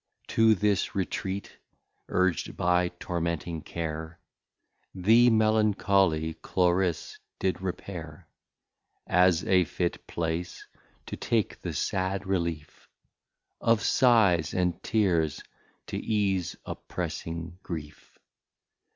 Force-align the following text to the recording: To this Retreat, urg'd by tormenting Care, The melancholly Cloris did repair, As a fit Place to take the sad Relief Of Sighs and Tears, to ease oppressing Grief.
To 0.29 0.55
this 0.55 0.95
Retreat, 0.95 1.59
urg'd 2.09 2.57
by 2.57 2.87
tormenting 2.89 3.61
Care, 3.61 4.19
The 4.95 5.29
melancholly 5.29 6.33
Cloris 6.33 7.19
did 7.37 7.61
repair, 7.61 8.27
As 9.05 9.45
a 9.45 9.63
fit 9.63 10.07
Place 10.07 10.65
to 11.05 11.15
take 11.15 11.61
the 11.61 11.73
sad 11.73 12.25
Relief 12.25 12.89
Of 13.59 13.83
Sighs 13.83 14.55
and 14.55 14.81
Tears, 14.81 15.43
to 15.85 15.97
ease 15.99 16.55
oppressing 16.65 17.59
Grief. 17.61 18.17